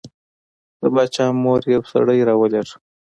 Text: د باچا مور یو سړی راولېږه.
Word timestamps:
د 0.79 0.81
باچا 0.93 1.25
مور 1.43 1.61
یو 1.73 1.81
سړی 1.91 2.19
راولېږه. 2.29 2.77